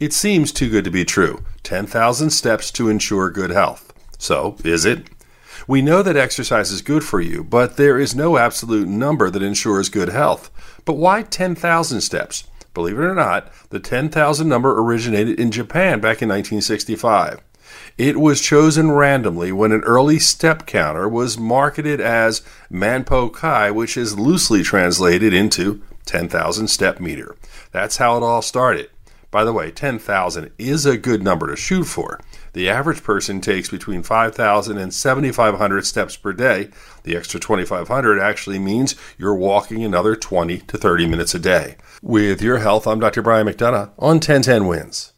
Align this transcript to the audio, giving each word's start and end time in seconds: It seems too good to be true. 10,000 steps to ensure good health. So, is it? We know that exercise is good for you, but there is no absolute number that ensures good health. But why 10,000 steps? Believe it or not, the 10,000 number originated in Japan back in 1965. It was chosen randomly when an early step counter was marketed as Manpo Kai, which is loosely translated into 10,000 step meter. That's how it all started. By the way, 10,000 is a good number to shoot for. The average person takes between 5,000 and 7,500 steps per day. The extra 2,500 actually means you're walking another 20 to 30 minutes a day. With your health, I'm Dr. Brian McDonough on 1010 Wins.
It 0.00 0.14
seems 0.14 0.50
too 0.50 0.70
good 0.70 0.84
to 0.84 0.90
be 0.90 1.04
true. 1.04 1.44
10,000 1.62 2.30
steps 2.30 2.70
to 2.70 2.88
ensure 2.88 3.28
good 3.28 3.50
health. 3.50 3.92
So, 4.16 4.56
is 4.64 4.86
it? 4.86 5.08
We 5.68 5.82
know 5.82 6.02
that 6.02 6.16
exercise 6.16 6.70
is 6.70 6.80
good 6.80 7.04
for 7.04 7.20
you, 7.20 7.44
but 7.44 7.76
there 7.76 7.98
is 7.98 8.14
no 8.14 8.38
absolute 8.38 8.88
number 8.88 9.28
that 9.28 9.42
ensures 9.42 9.90
good 9.90 10.08
health. 10.08 10.50
But 10.86 10.94
why 10.94 11.22
10,000 11.22 12.00
steps? 12.00 12.44
Believe 12.72 12.98
it 12.98 13.02
or 13.02 13.14
not, 13.14 13.52
the 13.68 13.78
10,000 13.78 14.48
number 14.48 14.80
originated 14.80 15.38
in 15.38 15.50
Japan 15.50 16.00
back 16.00 16.22
in 16.22 16.30
1965. 16.30 17.42
It 17.98 18.18
was 18.18 18.40
chosen 18.40 18.92
randomly 18.92 19.52
when 19.52 19.70
an 19.70 19.82
early 19.82 20.18
step 20.18 20.64
counter 20.64 21.10
was 21.10 21.36
marketed 21.36 22.00
as 22.00 22.40
Manpo 22.72 23.30
Kai, 23.30 23.70
which 23.70 23.98
is 23.98 24.18
loosely 24.18 24.62
translated 24.62 25.34
into 25.34 25.82
10,000 26.06 26.68
step 26.68 27.00
meter. 27.00 27.36
That's 27.70 27.98
how 27.98 28.16
it 28.16 28.22
all 28.22 28.40
started. 28.40 28.88
By 29.30 29.44
the 29.44 29.52
way, 29.52 29.70
10,000 29.70 30.50
is 30.58 30.84
a 30.84 30.98
good 30.98 31.22
number 31.22 31.46
to 31.46 31.56
shoot 31.56 31.84
for. 31.84 32.20
The 32.52 32.68
average 32.68 33.04
person 33.04 33.40
takes 33.40 33.68
between 33.68 34.02
5,000 34.02 34.76
and 34.76 34.92
7,500 34.92 35.86
steps 35.86 36.16
per 36.16 36.32
day. 36.32 36.70
The 37.04 37.16
extra 37.16 37.38
2,500 37.38 38.18
actually 38.18 38.58
means 38.58 38.96
you're 39.18 39.34
walking 39.34 39.84
another 39.84 40.16
20 40.16 40.58
to 40.58 40.76
30 40.76 41.06
minutes 41.06 41.34
a 41.34 41.38
day. 41.38 41.76
With 42.02 42.42
your 42.42 42.58
health, 42.58 42.86
I'm 42.86 42.98
Dr. 42.98 43.22
Brian 43.22 43.46
McDonough 43.46 43.92
on 43.98 44.16
1010 44.16 44.66
Wins. 44.66 45.12